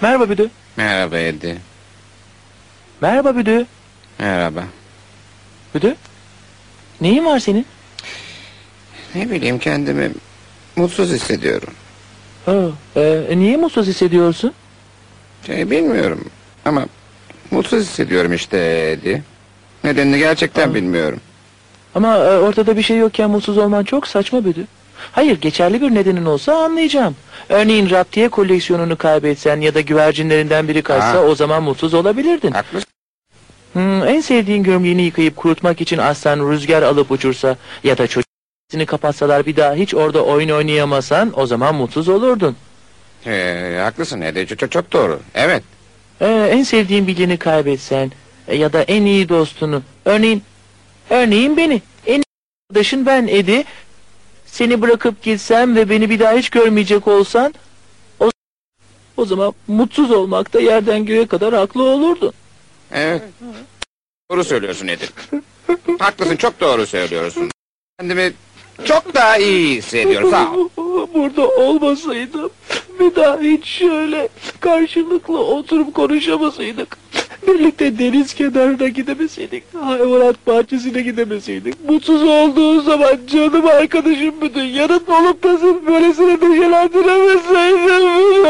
Merhaba 0.00 0.28
Büdü. 0.30 0.50
Merhaba 0.76 1.18
Edi. 1.18 1.58
Merhaba 3.00 3.36
Büdü. 3.36 3.66
Merhaba. 4.18 4.64
Büdü. 5.74 5.94
Neyin 7.00 7.24
var 7.24 7.38
senin? 7.38 7.66
Ne 9.14 9.30
bileyim 9.30 9.58
kendimi 9.58 10.10
mutsuz 10.76 11.10
hissediyorum. 11.12 11.74
Ha, 12.46 12.54
e, 12.96 13.24
niye 13.38 13.56
mutsuz 13.56 13.86
hissediyorsun? 13.86 14.52
Şey 15.46 15.70
bilmiyorum 15.70 16.24
ama 16.64 16.86
mutsuz 17.50 17.80
hissediyorum 17.80 18.32
işte 18.32 18.58
Edi. 18.90 19.22
Nedenini 19.84 20.18
gerçekten 20.18 20.68
Aa. 20.70 20.74
bilmiyorum. 20.74 21.20
Ama 21.94 22.16
e, 22.16 22.38
ortada 22.38 22.76
bir 22.76 22.82
şey 22.82 22.98
yokken 22.98 23.30
mutsuz 23.30 23.58
olman 23.58 23.84
çok 23.84 24.06
saçma 24.06 24.44
Büdü. 24.44 24.66
Hayır 25.12 25.40
geçerli 25.40 25.80
bir 25.80 25.94
nedenin 25.94 26.24
olsa 26.24 26.54
anlayacağım. 26.64 27.16
Örneğin 27.48 27.90
raptiye 27.90 28.28
koleksiyonunu 28.28 28.96
kaybetsen 28.96 29.60
ya 29.60 29.74
da 29.74 29.80
güvercinlerinden 29.80 30.68
biri 30.68 30.82
kaçsa 30.82 31.12
Ha. 31.12 31.22
o 31.22 31.34
zaman 31.34 31.62
mutsuz 31.62 31.94
olabilirdin. 31.94 32.52
Haklısın. 32.52 32.88
Hmm, 33.72 34.08
en 34.08 34.20
sevdiğin 34.20 34.62
gömleğini 34.62 35.02
yıkayıp 35.02 35.36
kurutmak 35.36 35.80
için 35.80 35.98
aslan 35.98 36.50
rüzgar 36.50 36.82
alıp 36.82 37.10
uçursa 37.10 37.56
ya 37.84 37.98
da 37.98 38.06
çocuğunu 38.06 38.86
kapatsalar 38.86 39.46
bir 39.46 39.56
daha 39.56 39.74
hiç 39.74 39.94
orada 39.94 40.24
oyun 40.24 40.48
oynayamasan 40.48 41.32
o 41.40 41.46
zaman 41.46 41.74
mutsuz 41.74 42.08
olurdun. 42.08 42.56
Ee, 43.26 43.78
haklısın 43.82 44.20
Edi. 44.20 44.46
Çok, 44.56 44.72
çok 44.72 44.92
doğru. 44.92 45.20
Evet. 45.34 45.62
Ee, 46.20 46.48
en 46.52 46.62
sevdiğin 46.62 47.06
birini 47.06 47.36
kaybetsen 47.36 48.12
e, 48.48 48.56
ya 48.56 48.72
da 48.72 48.82
en 48.82 49.02
iyi 49.02 49.28
dostunu. 49.28 49.82
Örneğin, 50.04 50.42
örneğin 51.10 51.56
beni. 51.56 51.82
En 52.06 52.14
iyi 52.18 52.24
arkadaşın 52.70 53.06
ben 53.06 53.26
Edi. 53.26 53.64
Seni 54.56 54.82
bırakıp 54.82 55.22
gitsem 55.22 55.76
ve 55.76 55.90
beni 55.90 56.10
bir 56.10 56.18
daha 56.18 56.32
hiç 56.32 56.50
görmeyecek 56.50 57.08
olsan 57.08 57.54
o, 58.20 58.30
o 59.16 59.24
zaman 59.24 59.54
mutsuz 59.66 60.10
olmakta 60.10 60.60
yerden 60.60 61.04
göğe 61.04 61.26
kadar 61.26 61.54
haklı 61.54 61.82
olurdun. 61.82 62.32
Evet. 62.92 63.22
Doğru 64.30 64.44
söylüyorsun 64.44 64.86
Edi. 64.86 65.08
Haklısın 65.98 66.36
çok 66.36 66.60
doğru 66.60 66.86
söylüyorsun. 66.86 67.50
Kendimi 67.98 68.32
çok 68.84 69.14
daha 69.14 69.36
iyi 69.36 69.76
hissediyorum. 69.76 70.30
Sağ 70.30 70.52
ol. 70.52 70.68
Burada 71.14 71.48
olmasaydım 71.48 72.50
bir 73.00 73.14
daha 73.14 73.40
hiç 73.40 73.66
şöyle 73.66 74.28
karşılıklı 74.60 75.38
oturup 75.38 75.94
konuşamasaydık. 75.94 76.98
Birlikte 77.46 77.98
deniz 77.98 78.34
kenarına 78.34 78.88
gidemeseydik. 78.88 79.64
Hayvanat 79.80 80.46
bahçesine 80.46 81.00
gidemeseydik. 81.02 81.88
Mutsuz 81.88 82.22
olduğu 82.22 82.80
zaman 82.80 83.18
canım 83.26 83.66
arkadaşım 83.66 84.34
bütün 84.40 84.64
yanıt 84.64 85.08
olup 85.08 85.42
da 85.42 85.58
sırf 85.58 85.86
böylesine 85.86 86.34
neşelendiremeseydim. 86.34 88.46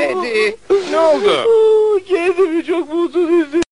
Edi 0.00 0.56
ne 0.92 0.98
oldu? 0.98 1.30
Kendimi 2.08 2.64
çok 2.64 2.94
mutsuz 2.94 3.28
hissediyorum. 3.30 3.62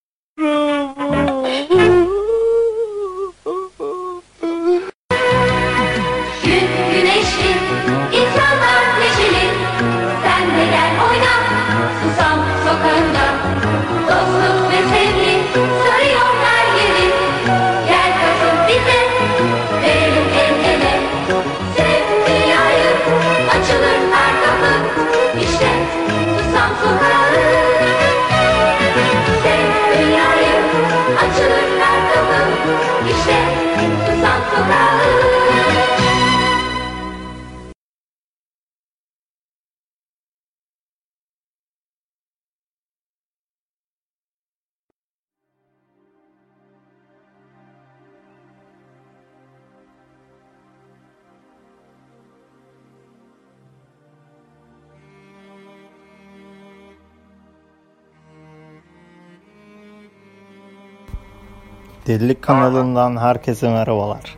Delilik 62.09 62.43
kanalından 62.43 63.17
herkese 63.17 63.69
merhabalar. 63.69 64.37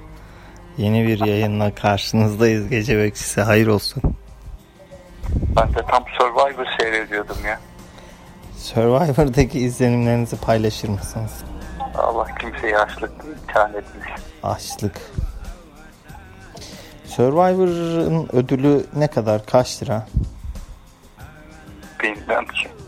Yeni 0.76 1.06
bir 1.06 1.26
yayınla 1.26 1.75
karşınızdayız. 1.75 2.69
Gece 2.69 2.98
bekçisi 2.98 3.41
hayır 3.41 3.66
olsun. 3.66 4.03
Ben 5.56 5.75
de 5.75 5.82
tam 5.91 6.04
Survivor 6.19 6.66
seyrediyordum 6.80 7.36
ya. 7.47 7.60
Survivor'daki 8.56 9.59
izlenimlerinizi 9.60 10.36
paylaşır 10.36 10.88
mısınız? 10.88 11.44
Allah 11.94 12.26
kimseyi 12.41 12.78
açlık 12.78 13.12
imtihan 13.25 13.70
etmiş. 13.75 14.09
Açlık. 14.42 14.97
Survivor'ın 17.04 18.28
ödülü 18.32 18.86
ne 18.97 19.06
kadar? 19.06 19.47
Kaç 19.47 19.82
lira? 19.82 20.06
Bilmem 22.03 22.47
ki. 22.47 22.79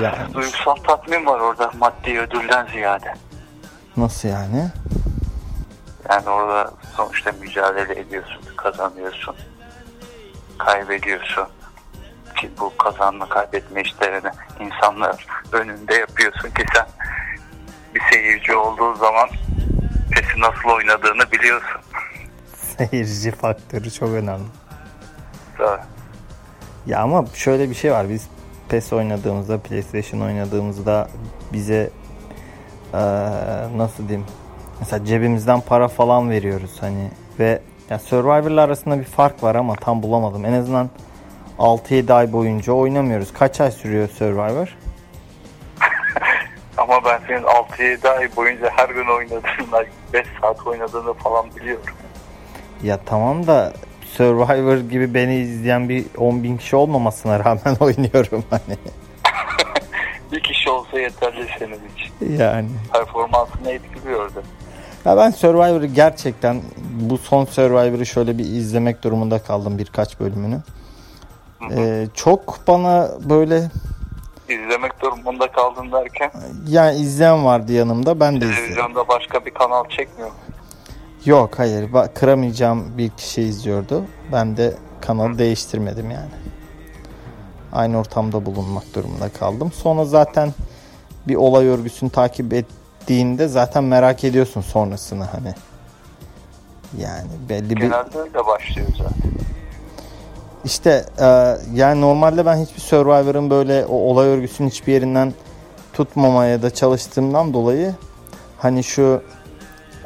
Yani 0.00 0.34
Duygusal 0.34 0.74
tatmin 0.74 1.26
var 1.26 1.40
orada 1.40 1.70
maddi 1.78 2.20
ödülden 2.20 2.66
ziyade. 2.66 3.14
nasıl 3.96 4.28
yani? 4.28 4.68
Yani 6.10 6.28
orada 6.28 6.70
sonuçta 6.96 7.32
mücadele 7.40 8.00
ediyorsun, 8.00 8.42
kazanıyorsun, 8.56 9.36
kaybediyorsun. 10.58 11.46
Ki 12.36 12.50
bu 12.60 12.76
kazanma 12.76 13.28
kaybetme 13.28 13.82
işlerini 13.82 14.30
insanlar 14.60 15.26
önünde 15.52 15.94
yapıyorsun 15.94 16.50
ki 16.50 16.64
sen 16.74 16.86
bir 17.94 18.00
seyirci 18.12 18.54
olduğu 18.56 18.94
zaman 18.94 19.28
pesi 20.10 20.40
nasıl 20.40 20.68
oynadığını 20.68 21.32
biliyorsun. 21.32 21.80
Seyirci 22.78 23.30
faktörü 23.30 23.90
çok 23.90 24.08
önemli. 24.08 24.44
Tabii. 25.58 25.82
Ya 26.86 27.00
ama 27.00 27.24
şöyle 27.34 27.70
bir 27.70 27.74
şey 27.74 27.92
var. 27.92 28.08
Biz 28.08 28.28
PES 28.72 28.92
oynadığımızda, 28.92 29.58
PlayStation 29.58 30.20
oynadığımızda 30.20 31.08
bize 31.52 31.90
eee, 32.94 33.00
nasıl 33.76 34.08
diyeyim? 34.08 34.26
Mesela 34.80 35.04
cebimizden 35.04 35.60
para 35.60 35.88
falan 35.88 36.30
veriyoruz 36.30 36.76
hani 36.80 37.10
ve 37.38 37.60
ya 37.90 37.98
Survivor'la 37.98 38.62
arasında 38.62 38.98
bir 38.98 39.04
fark 39.04 39.42
var 39.42 39.54
ama 39.54 39.74
tam 39.74 40.02
bulamadım. 40.02 40.44
En 40.44 40.52
azından 40.52 40.90
6-7 41.58 42.12
ay 42.12 42.32
boyunca 42.32 42.72
oynamıyoruz. 42.72 43.32
Kaç 43.32 43.60
ay 43.60 43.70
sürüyor 43.70 44.08
Survivor? 44.08 44.76
Ama 46.76 47.04
ben 47.04 47.20
senin 47.26 47.42
6-7 47.42 48.08
ay 48.08 48.36
boyunca 48.36 48.70
her 48.76 48.88
gün 48.88 49.06
oynadığını, 49.16 49.86
5 50.12 50.26
saat 50.40 50.66
oynadığını 50.66 51.12
falan 51.14 51.46
biliyorum. 51.56 51.94
Ya 52.82 52.98
tamam 53.06 53.46
da 53.46 53.72
Survivor 54.16 54.76
gibi 54.76 55.14
beni 55.14 55.36
izleyen 55.36 55.88
bir 55.88 56.04
10 56.18 56.42
bin 56.42 56.56
kişi 56.56 56.76
olmamasına 56.76 57.38
rağmen 57.38 57.76
oynuyorum 57.80 58.44
hani. 58.50 58.78
Bir 60.32 60.40
kişi 60.42 60.70
olsa 60.70 60.98
yeterli 61.00 61.46
senin 61.58 61.78
için. 61.94 62.36
Yani. 62.42 62.68
Performansını 62.92 63.70
etkiliyordu. 63.70 64.42
Ya 65.04 65.16
ben 65.16 65.30
Survivor'ı 65.30 65.86
gerçekten 65.86 66.60
bu 67.00 67.18
son 67.18 67.44
Survivor'ı 67.44 68.06
şöyle 68.06 68.38
bir 68.38 68.44
izlemek 68.44 69.02
durumunda 69.04 69.38
kaldım 69.38 69.78
birkaç 69.78 70.20
bölümünü. 70.20 70.58
Ee, 71.76 72.06
çok 72.14 72.58
bana 72.68 73.10
böyle 73.20 73.70
İzlemek 74.48 75.00
durumunda 75.00 75.52
kaldın 75.52 75.92
derken 75.92 76.30
yani 76.68 76.96
izleyen 76.98 77.44
vardı 77.44 77.72
yanımda 77.72 78.20
ben 78.20 78.32
de 78.40 78.44
izledim. 78.44 78.56
televizyonda 78.56 79.08
başka 79.08 79.46
bir 79.46 79.50
kanal 79.50 79.84
çekmiyor. 79.88 80.30
Yok 81.24 81.58
hayır 81.58 81.88
kıramayacağım 82.14 82.98
bir 82.98 83.10
kişi 83.10 83.42
izliyordu. 83.42 84.04
Ben 84.32 84.56
de 84.56 84.74
kanalı 85.00 85.38
değiştirmedim 85.38 86.10
yani. 86.10 86.30
Aynı 87.72 87.98
ortamda 87.98 88.46
bulunmak 88.46 88.94
durumunda 88.94 89.28
kaldım. 89.28 89.72
Sonra 89.72 90.04
zaten 90.04 90.52
bir 91.28 91.34
olay 91.34 91.66
örgüsünü 91.66 92.10
takip 92.10 92.52
ettiğinde 92.52 93.48
zaten 93.48 93.84
merak 93.84 94.24
ediyorsun 94.24 94.60
sonrasını 94.60 95.24
hani. 95.24 95.54
Yani 96.98 97.28
belli 97.48 97.76
bir 97.76 97.80
Genelde 97.80 98.18
öyle 98.18 98.46
başlıyor 98.46 98.88
zaten. 98.98 99.32
İşte 100.64 101.04
e, 101.18 101.24
yani 101.74 102.00
normalde 102.00 102.46
ben 102.46 102.56
hiçbir 102.56 102.80
Survivor'ın 102.80 103.50
böyle 103.50 103.86
o 103.86 103.94
olay 103.94 104.28
örgüsünün 104.28 104.68
hiçbir 104.68 104.92
yerinden 104.92 105.32
tutmamaya 105.92 106.62
da 106.62 106.70
çalıştığımdan 106.70 107.54
dolayı 107.54 107.94
hani 108.58 108.84
şu 108.84 109.22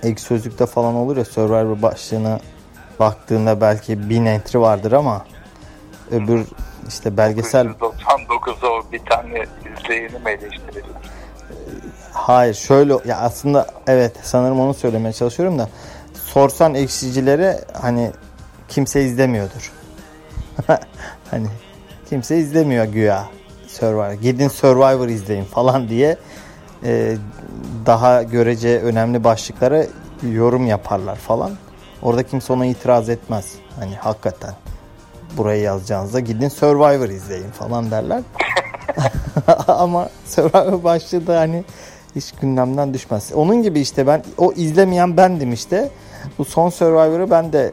ek 0.07 0.21
sözlükte 0.21 0.67
falan 0.67 0.95
olur 0.95 1.17
ya 1.17 1.25
Survivor 1.25 1.83
başlığına 1.83 2.41
baktığında 3.01 3.61
belki 3.61 4.11
bin 4.11 4.27
entry 4.27 4.61
vardır 4.61 4.93
ama 4.93 5.27
öbür 6.11 6.47
işte 6.89 7.17
belgesel 7.17 7.67
999'a 7.67 8.69
o 8.69 8.93
bir 8.93 9.05
tane 9.05 9.47
izleyeni 9.79 10.13
mi 10.13 10.31
eleştirirler? 10.31 11.17
Hayır 12.13 12.55
şöyle 12.55 12.93
ya 13.05 13.19
aslında 13.19 13.67
evet 13.87 14.13
sanırım 14.23 14.61
onu 14.61 14.75
söylemeye 14.75 15.13
çalışıyorum 15.13 15.59
da 15.59 15.69
sorsan 16.15 16.75
ekşicilere 16.75 17.61
hani 17.83 18.11
kimse 18.69 19.03
izlemiyordur. 19.03 19.73
hani 21.31 21.47
kimse 22.09 22.39
izlemiyor 22.39 22.85
güya 22.85 23.29
Survivor. 23.69 24.13
Gidin 24.13 24.49
Survivor 24.49 25.09
izleyin 25.09 25.45
falan 25.45 25.89
diye 25.89 26.17
e, 26.85 27.17
daha 27.87 28.23
görece 28.23 28.81
önemli 28.81 29.25
başlıklara 29.25 29.87
yorum 30.33 30.67
yaparlar 30.67 31.17
falan. 31.17 31.51
Orada 32.03 32.23
kimse 32.23 32.53
ona 32.53 32.67
itiraz 32.67 33.09
etmez. 33.09 33.53
Hani 33.81 33.95
hakikaten 33.95 34.55
burayı 35.37 35.63
yazacağınızda 35.63 36.21
gidin 36.21 36.49
Survivor 36.49 37.09
izleyin 37.09 37.51
falan 37.51 37.91
derler. 37.91 38.23
Ama 39.69 40.09
Survivor 40.27 40.85
başlığı 40.85 41.27
da 41.27 41.41
hani 41.41 41.65
hiç 42.17 42.33
gündemden 42.33 42.95
düşmez. 42.95 43.33
Onun 43.35 43.63
gibi 43.63 43.81
işte 43.81 44.07
ben 44.07 44.23
o 44.39 44.53
izlemeyen 44.53 45.17
bendim 45.17 45.53
işte. 45.53 45.91
Bu 46.39 46.45
son 46.45 46.71
Survivor'ı 46.71 47.31
ben 47.31 47.53
de 47.53 47.73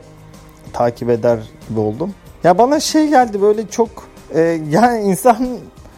takip 0.74 1.10
eder 1.10 1.40
gibi 1.70 1.80
oldum. 1.80 2.14
Ya 2.44 2.58
bana 2.58 2.80
şey 2.80 3.08
geldi 3.08 3.42
böyle 3.42 3.68
çok 3.68 3.90
e, 4.34 4.42
yani 4.70 5.12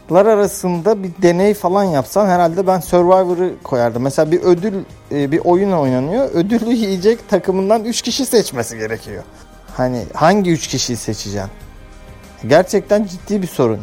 insanlar 0.10 0.26
arasında 0.26 1.04
bir 1.04 1.12
deney 1.22 1.54
falan 1.54 1.84
yapsan 1.84 2.28
herhalde 2.28 2.68
ben 2.68 2.80
Survivor'ı 2.80 3.54
koyardım. 3.64 4.04
Mesela 4.04 4.32
bir 4.32 4.42
ödül 4.42 4.74
e, 5.12 5.32
bir 5.32 5.40
oyun 5.40 5.72
oynanıyor. 5.72 6.30
Ödülü 6.34 6.74
yiyecek 6.74 7.30
takımından 7.30 7.84
3 7.86 8.02
kişi 8.02 8.26
seçmesi 8.26 8.78
gerekiyor. 8.78 9.24
Hani 9.78 10.06
hangi 10.14 10.52
3 10.52 10.68
kişiyi 10.68 10.98
seçeceksin? 10.98 11.52
Gerçekten 12.48 13.04
ciddi 13.04 13.42
bir 13.42 13.48
sorun. 13.48 13.82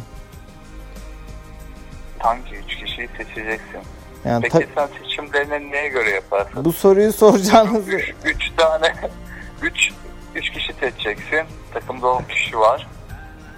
Hangi 2.19 2.55
üç 2.57 2.77
kişiyi 2.77 3.09
seçeceksin? 3.17 3.81
Yani 4.25 4.43
Peki 4.53 4.69
sen 4.75 4.89
seçimlerini 5.03 5.73
neye 5.73 5.89
göre 5.89 6.11
yaparsın? 6.11 6.65
bu 6.65 6.73
soruyu 6.73 7.13
soracağınızı 7.13 7.91
Üç, 7.93 8.15
üç 8.25 8.51
tane, 8.57 8.93
üç, 9.63 9.91
üç 10.35 10.51
kişi 10.51 10.73
seçeceksin. 10.73 11.41
Takımda 11.75 12.07
10 12.09 12.23
kişi 12.23 12.59
var. 12.59 12.89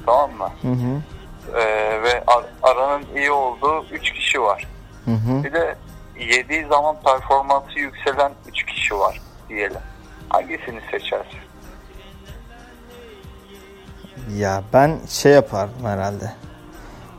Tamam 0.06 0.30
mı? 0.32 0.48
Hı 0.62 0.68
hı. 0.68 1.02
Ee, 1.60 1.83
aranın 2.62 3.04
iyi 3.16 3.30
olduğu 3.30 3.84
3 3.92 4.12
kişi 4.12 4.42
var. 4.42 4.66
Hı 5.04 5.10
hı. 5.10 5.44
Bir 5.44 5.52
de 5.52 5.76
yediği 6.20 6.66
zaman 6.66 6.96
performansı 7.04 7.78
yükselen 7.78 8.32
3 8.48 8.66
kişi 8.66 8.98
var 8.98 9.20
diyelim. 9.48 9.80
Hangisini 10.28 10.80
seçersin? 10.90 11.38
Ya 14.36 14.62
ben 14.72 14.98
şey 15.08 15.32
yapardım 15.32 15.84
herhalde. 15.84 16.32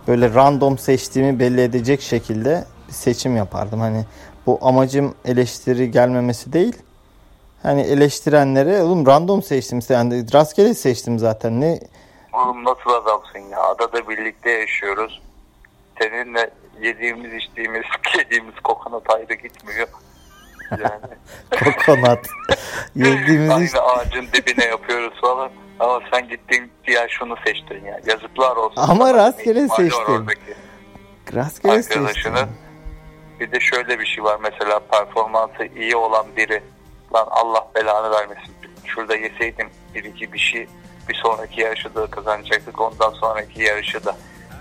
Böyle 0.07 0.33
random 0.33 0.77
seçtiğimi 0.77 1.39
belli 1.39 1.61
edecek 1.61 2.01
şekilde 2.01 2.65
bir 2.87 2.93
seçim 2.93 3.37
yapardım. 3.37 3.79
Hani 3.79 4.05
bu 4.45 4.59
amacım 4.61 5.15
eleştiri 5.25 5.91
gelmemesi 5.91 6.53
değil. 6.53 6.75
Hani 7.63 7.81
eleştirenlere 7.81 8.81
oğlum 8.81 9.07
random 9.07 9.43
seçtim 9.43 9.79
yani 9.89 10.33
rastgele 10.33 10.73
seçtim 10.73 11.19
zaten 11.19 11.61
ne 11.61 11.79
Oğlum 12.35 12.63
nasıl 12.63 12.89
adamsın 12.89 13.39
ya? 13.39 13.59
Adada 13.59 14.09
birlikte 14.09 14.51
yaşıyoruz. 14.51 15.21
Seninle 16.01 16.49
yediğimiz, 16.81 17.33
içtiğimiz, 17.33 17.83
yediğimiz 18.17 18.55
kokonat 18.63 19.09
ayrı 19.09 19.33
gitmiyor. 19.33 19.87
Yani 20.71 21.15
kokonat 21.63 22.27
yediğimiz 22.95 23.75
aynı 23.75 23.87
ağacın 23.87 24.27
dibine 24.33 24.65
yapıyoruz 24.65 25.21
falan. 25.21 25.51
Ama 25.79 26.01
sen 26.13 26.29
gittin 26.29 26.71
diğer 26.87 27.09
şunu 27.09 27.35
seçtin 27.45 27.85
ya. 27.85 27.99
Yazıklar 28.05 28.55
olsun. 28.55 28.81
Ama 28.81 29.13
rastgele 29.13 29.67
oradaki 30.07 30.55
rastgele. 31.33 31.73
Arkadaşını. 31.73 32.47
Bir 33.39 33.51
de 33.51 33.59
şöyle 33.59 33.99
bir 33.99 34.05
şey 34.05 34.23
var 34.23 34.39
mesela 34.43 34.79
performansı 34.79 35.65
iyi 35.75 35.95
olan 35.95 36.25
biri. 36.37 36.63
Lan 37.13 37.27
Allah 37.29 37.67
belanı 37.75 38.11
vermesin. 38.11 38.55
Şurada 38.85 39.15
yeseydim 39.15 39.69
bir 39.95 40.03
iki 40.03 40.33
bir 40.33 40.39
şey 40.39 40.67
bir 41.09 41.15
sonraki 41.15 41.61
yarışı 41.61 41.95
da 41.95 42.07
kazanacaktık. 42.07 42.81
Ondan 42.81 43.13
sonraki 43.13 43.61
yarışı 43.61 44.05
da 44.05 44.15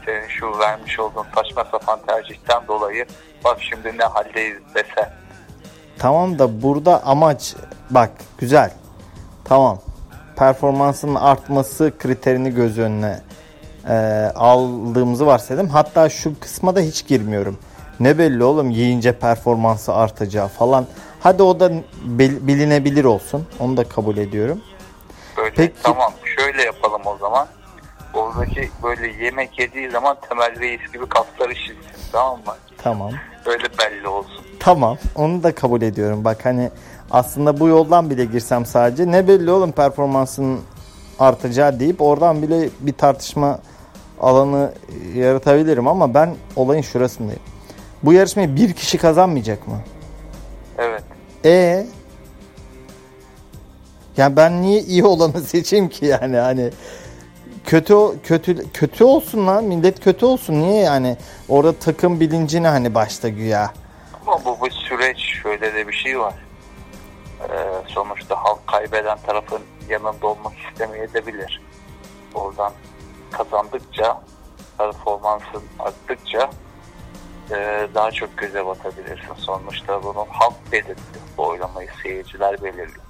senin 0.06 0.28
şu 0.28 0.58
vermiş 0.58 1.00
olduğun 1.00 1.26
saçma 1.34 1.64
sapan 1.64 1.98
tercihten 2.06 2.66
dolayı 2.68 3.06
bak 3.44 3.58
şimdi 3.60 3.98
ne 3.98 4.04
haldeyiz 4.04 4.58
dese. 4.74 5.12
Tamam 5.98 6.38
da 6.38 6.62
burada 6.62 7.02
amaç 7.04 7.54
bak 7.90 8.10
güzel. 8.38 8.70
Tamam. 9.44 9.78
Performansının 10.36 11.14
artması 11.14 11.92
kriterini 11.98 12.54
göz 12.54 12.78
önüne 12.78 13.20
e, 13.88 13.94
aldığımızı 14.34 15.26
varsayalım. 15.26 15.68
Hatta 15.68 16.08
şu 16.08 16.40
kısma 16.40 16.76
da 16.76 16.80
hiç 16.80 17.06
girmiyorum. 17.06 17.58
Ne 18.00 18.18
belli 18.18 18.44
oğlum 18.44 18.70
yiyince 18.70 19.12
performansı 19.12 19.94
artacağı 19.94 20.48
falan. 20.48 20.86
Hadi 21.20 21.42
o 21.42 21.60
da 21.60 21.72
bil- 22.04 22.46
bilinebilir 22.46 23.04
olsun. 23.04 23.46
Onu 23.60 23.76
da 23.76 23.84
kabul 23.84 24.16
ediyorum. 24.16 24.60
Peki. 25.56 25.74
tamam 25.82 26.12
şöyle 26.38 26.62
yapalım 26.62 27.02
o 27.06 27.16
zaman. 27.18 27.46
Oradaki 28.14 28.70
böyle 28.82 29.24
yemek 29.24 29.58
yediği 29.58 29.90
zaman 29.90 30.16
temel 30.28 30.60
reis 30.60 30.92
gibi 30.92 31.06
kasları 31.08 31.56
şişsin 31.56 32.10
tamam 32.12 32.38
mı? 32.38 32.54
Tamam. 32.78 33.10
Öyle 33.46 33.64
belli 33.78 34.08
olsun. 34.08 34.44
Tamam. 34.60 34.98
Onu 35.14 35.42
da 35.42 35.54
kabul 35.54 35.82
ediyorum. 35.82 36.24
Bak 36.24 36.44
hani 36.44 36.70
aslında 37.10 37.60
bu 37.60 37.68
yoldan 37.68 38.10
bile 38.10 38.24
girsem 38.24 38.66
sadece 38.66 39.12
ne 39.12 39.28
belli 39.28 39.50
oğlum 39.50 39.72
performansının 39.72 40.60
artacağı 41.18 41.80
deyip 41.80 42.02
oradan 42.02 42.42
bile 42.42 42.68
bir 42.80 42.92
tartışma 42.92 43.58
alanı 44.20 44.72
yaratabilirim 45.14 45.88
ama 45.88 46.14
ben 46.14 46.34
olayın 46.56 46.82
şurasındayım. 46.82 47.42
Bu 48.02 48.12
yarışmayı 48.12 48.56
bir 48.56 48.72
kişi 48.72 48.98
kazanmayacak 48.98 49.68
mı? 49.68 49.80
Evet. 50.78 51.02
E 51.44 51.86
yani 54.16 54.36
ben 54.36 54.62
niye 54.62 54.80
iyi 54.80 55.04
olanı 55.04 55.40
seçeyim 55.46 55.88
ki 55.88 56.06
yani 56.06 56.36
hani 56.36 56.70
kötü 57.64 57.94
kötü 58.22 58.72
kötü 58.72 59.04
olsun 59.04 59.46
lan 59.46 59.64
millet 59.64 60.00
kötü 60.04 60.26
olsun 60.26 60.54
niye 60.54 60.82
yani 60.82 61.16
orada 61.48 61.72
takım 61.72 62.20
bilincini 62.20 62.68
hani 62.68 62.94
başta 62.94 63.28
güya 63.28 63.72
Ama 64.26 64.44
bu 64.44 64.64
bir 64.64 64.70
süreç 64.70 65.18
şöyle 65.18 65.74
de 65.74 65.88
bir 65.88 65.92
şey 65.92 66.18
var. 66.18 66.34
Ee, 67.40 67.54
sonuçta 67.88 68.36
halk 68.36 68.66
kaybeden 68.66 69.18
tarafın 69.26 69.62
yanında 69.88 70.26
olmak 70.26 70.52
istemeyebilir. 70.58 71.60
Oradan 72.34 72.72
kazandıkça 73.30 74.20
performansın 74.78 75.62
arttıkça 75.78 76.50
e, 77.50 77.88
daha 77.94 78.10
çok 78.10 78.38
göze 78.38 78.66
batabilirsin. 78.66 79.34
Sonuçta 79.36 80.02
bunu 80.02 80.26
halk 80.28 80.72
belirliyor. 80.72 80.96
Bu 81.36 81.46
oylamayı 81.46 81.88
seyirciler 82.02 82.62
belirliyor. 82.62 83.03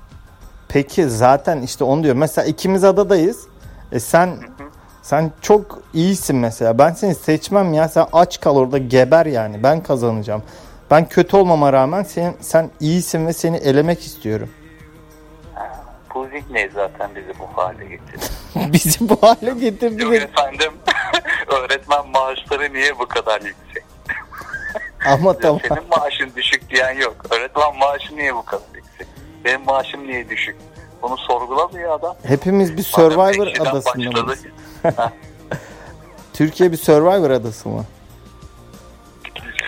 Peki 0.75 1.09
zaten 1.09 1.63
işte 1.63 1.85
onu 1.85 2.03
diyor. 2.03 2.17
Mesela 2.17 2.47
ikimiz 2.47 2.85
adadayız. 2.85 3.47
E 3.93 4.01
sen 4.01 4.37
sen 5.03 5.33
çok 5.41 5.83
iyisin 5.93 6.37
mesela. 6.37 6.79
Ben 6.79 6.93
seni 6.93 7.15
seçmem 7.15 7.73
ya. 7.73 7.89
Sen 7.89 8.07
aç 8.13 8.41
kal 8.41 8.57
orada 8.57 8.79
geber 8.79 9.27
yani. 9.27 9.63
Ben 9.63 9.83
kazanacağım. 9.83 10.43
Ben 10.91 11.09
kötü 11.09 11.37
olmama 11.37 11.73
rağmen 11.73 12.03
sen 12.03 12.35
sen 12.41 12.71
iyisin 12.81 13.27
ve 13.27 13.33
seni 13.33 13.57
elemek 13.57 14.01
istiyorum. 14.01 14.51
Bu 16.15 16.27
zihniyet 16.27 16.73
zaten 16.73 17.11
bizi 17.15 17.39
bu 17.39 17.63
hale 17.63 17.85
getirdi. 17.85 18.25
Bizi 18.73 19.09
bu 19.09 19.17
hale 19.23 19.51
getirdi. 19.61 20.03
Yok 20.03 20.15
efendim 20.15 20.73
öğretmen 21.47 22.09
maaşları 22.09 22.73
niye 22.73 22.99
bu 22.99 23.07
kadar 23.07 23.41
yüksek? 23.41 23.85
Ama 25.07 25.39
tamam. 25.39 25.61
Senin 25.69 25.89
maaşın 25.89 26.33
düşük 26.37 26.71
diyen 26.71 26.93
yok. 26.93 27.17
Öğretmen 27.31 27.77
maaşı 27.77 28.17
niye 28.17 28.35
bu 28.35 28.45
kadar? 28.45 28.74
Benim 29.45 29.65
maaşım 29.65 30.07
niye 30.07 30.29
düşük? 30.29 30.57
Bunu 31.03 31.17
sorgulamıyor 31.17 31.93
adam. 31.93 32.17
Hepimiz 32.23 32.77
bir 32.77 32.91
Madem 32.97 33.11
Survivor 33.11 33.47
ekşiden 33.47 33.71
adasında 33.71 34.23
mıyız? 34.23 34.45
Türkiye 36.33 36.73
bir 36.73 36.77
Survivor 36.77 37.31
adası 37.31 37.69
mı? 37.69 37.85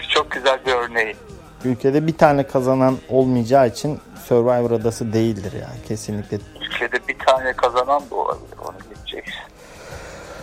Çok 0.08 0.30
güzel 0.30 0.60
bir 0.66 0.72
örneği. 0.72 1.16
Ülkede 1.64 2.06
bir 2.06 2.16
tane 2.18 2.46
kazanan 2.46 2.96
olmayacağı 3.08 3.68
için 3.68 4.00
Survivor 4.24 4.70
adası 4.70 5.12
değildir 5.12 5.52
ya 5.52 5.68
kesinlikle. 5.88 6.38
Ülkede 6.60 7.08
bir 7.08 7.18
tane 7.18 7.52
kazanan 7.52 8.02
da 8.10 8.14
olabilir. 8.14 8.58
Onu 8.64 8.76
gideceksin. 8.94 9.42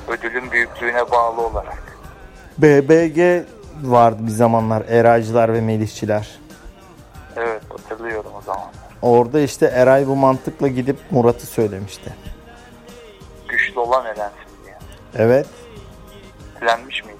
Ödülün 0.07 0.51
büyüklüğüne 0.51 1.11
bağlı 1.11 1.41
olarak. 1.41 1.97
BBG 2.57 3.45
vardı 3.83 4.17
bir 4.21 4.31
zamanlar 4.31 4.83
Eraycılar 4.87 5.53
ve 5.53 5.61
Melihçiler. 5.61 6.27
Evet 7.35 7.61
hatırlıyorum 7.69 8.31
o 8.37 8.41
zaman. 8.41 8.71
Orada 9.03 9.39
işte 9.39 9.65
Eray 9.65 10.07
bu 10.07 10.15
mantıkla 10.15 10.67
gidip 10.67 10.97
Murat'ı 11.11 11.47
söylemişti. 11.47 12.13
Güçlü 13.47 13.79
olan 13.79 14.05
elensin 14.05 14.63
diye. 14.65 14.77
Evet. 15.15 15.47
Elenmiş 16.61 17.03
miydi? 17.03 17.17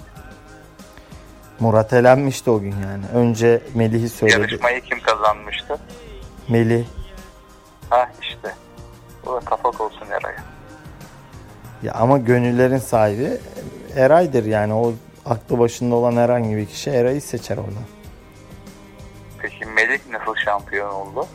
Murat 1.59 1.93
elenmişti 1.93 2.49
o 2.49 2.59
gün 2.59 2.71
yani. 2.71 3.05
Önce 3.13 3.61
Melih'i 3.73 4.09
söyledi. 4.09 4.41
Yarışmayı 4.41 4.81
kim 4.81 4.99
kazanmıştı? 4.99 5.79
Melih. 6.49 6.85
Ha 7.89 8.09
işte. 8.21 8.55
O 9.25 9.33
da 9.33 9.39
kapak 9.39 9.81
olsun 9.81 10.07
Eray'a. 10.07 10.43
Ya 11.83 11.93
ama 11.93 12.17
gönüllerin 12.17 12.77
sahibi 12.77 13.37
Eray'dır 13.95 14.45
yani 14.45 14.73
o 14.73 14.93
aklı 15.25 15.59
başında 15.59 15.95
olan 15.95 16.15
herhangi 16.15 16.57
bir 16.57 16.65
kişi 16.65 16.89
Eray'ı 16.89 17.21
seçer 17.21 17.57
orada. 17.57 17.79
Peki 19.39 19.65
Melih 19.65 19.99
nasıl 20.11 20.35
şampiyon 20.35 20.89
oldu? 20.89 21.27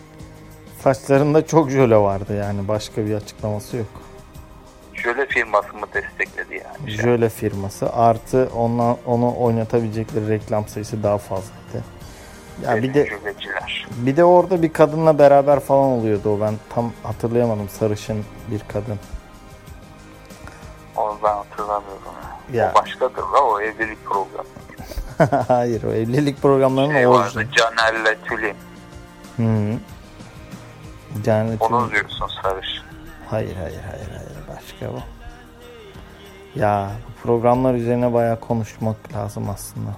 Saçlarında 0.82 1.47
çok 1.47 1.70
jöle 1.70 1.97
vardı 1.97 2.37
yani 2.37 2.68
başka 2.68 3.06
bir 3.06 3.14
açıklaması 3.14 3.76
yok. 3.76 3.87
Şöyle 4.94 5.26
firması 5.26 5.75
mı 5.75 5.87
destekledi 5.94 6.62
yani? 6.64 6.90
Jöle 6.90 7.28
firması 7.28 7.92
artı 7.92 8.49
ondan, 8.56 8.97
onu 9.06 9.35
oynatabilecekleri 9.38 10.28
reklam 10.28 10.68
sayısı 10.68 11.02
daha 11.02 11.18
fazlaydı. 11.18 11.85
Ya 12.64 12.82
bir 12.82 12.94
de 12.94 13.06
Jöleciler. 13.06 13.88
bir 13.97 14.16
de 14.16 14.25
orada 14.25 14.62
bir 14.62 14.73
kadınla 14.73 15.18
beraber 15.18 15.61
falan 15.61 15.88
oluyordu 15.88 16.37
o 16.37 16.40
ben 16.40 16.54
tam 16.75 16.92
hatırlayamadım 17.02 17.68
sarışın 17.68 18.25
bir 18.50 18.61
kadın. 18.68 18.99
Onu 20.97 21.18
ben 21.25 21.35
hatırlamıyorum. 21.35 22.02
Ya. 22.52 22.73
O 22.75 22.80
başkadır 22.82 23.23
la 23.23 23.42
o 23.42 23.61
evlilik 23.61 23.99
programı. 24.04 24.49
Hayır 25.49 25.82
o 25.82 25.92
evlilik 25.92 26.42
programlarının 26.42 26.92
Şey 26.92 27.06
orijinali. 27.06 27.49
Caner'le 27.52 28.16
Tülin. 28.25 28.56
Hı. 29.37 29.78
Cennet 31.25 31.62
Onu 31.62 31.90
diyorsun 31.90 32.26
sarışın. 32.42 32.84
Hayır 33.30 33.56
hayır 33.56 33.80
hayır 33.90 34.08
hayır 34.08 34.56
başka 34.56 34.94
bu. 34.94 35.00
Ya 36.60 36.90
bu 37.08 37.22
programlar 37.22 37.75
üzerine 37.75 38.12
bayağı 38.12 38.40
konuşmak 38.40 39.14
lazım 39.14 39.50
aslında. 39.50 39.90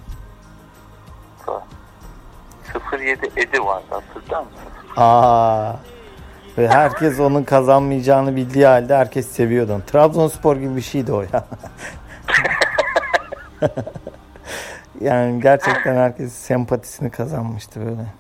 07 3.01 3.31
Edi 3.37 3.65
vardı 3.65 3.85
hatırlar 3.91 4.41
mısın? 4.41 4.97
Aa. 4.97 5.73
Ve 6.59 6.69
herkes 6.69 7.21
onun 7.21 7.43
kazanmayacağını 7.43 8.37
bildiği 8.37 8.67
halde 8.67 8.97
herkes 8.97 9.29
seviyordu. 9.29 9.75
onu. 9.75 9.83
Trabzonspor 9.87 10.57
gibi 10.57 10.77
bir 10.77 10.83
şeydi 10.83 11.13
o 11.13 11.23
ya. 11.23 11.29
yani 15.01 15.41
gerçekten 15.41 15.97
herkes 15.97 16.33
sempatisini 16.33 17.11
kazanmıştı 17.11 17.81
böyle. 17.81 18.20